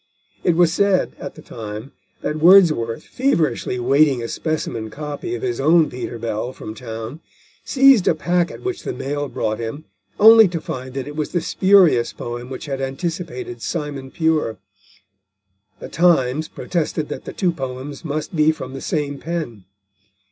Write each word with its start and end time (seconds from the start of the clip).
It 0.43 0.55
was 0.55 0.73
said, 0.73 1.13
at 1.19 1.35
the 1.35 1.43
time, 1.43 1.91
that 2.23 2.37
Wordsworth, 2.37 3.03
feverishly 3.03 3.75
awaiting 3.75 4.23
a 4.23 4.27
specimen 4.27 4.89
copy 4.89 5.35
of 5.35 5.43
his 5.43 5.59
own 5.59 5.91
Peter 5.91 6.17
Bell 6.17 6.53
from 6.53 6.73
town, 6.73 7.19
seized 7.63 8.07
a 8.07 8.15
packet 8.15 8.63
which 8.63 8.81
the 8.81 8.93
mail 8.93 9.27
brought 9.29 9.59
him, 9.59 9.85
only 10.19 10.47
to 10.47 10.59
find 10.59 10.95
that 10.95 11.07
it 11.07 11.15
was 11.15 11.33
the 11.33 11.39
spurious 11.41 12.13
poem 12.13 12.49
which 12.49 12.65
had 12.65 12.81
anticipated 12.81 13.61
Simon 13.61 14.09
Pure. 14.09 14.57
The 15.79 15.87
Times 15.89 16.47
protested 16.47 17.07
that 17.09 17.25
the 17.25 17.31
two 17.33 17.51
poems 17.51 18.03
must 18.03 18.35
be 18.35 18.51
from 18.51 18.73
the 18.73 18.81
same 18.81 19.19
pen. 19.19 19.65